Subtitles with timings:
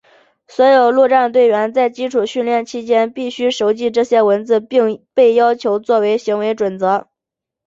[0.47, 7.07] 所有陆战队员在基础训练期间便必须熟记这些文字并被要求作为行为准则。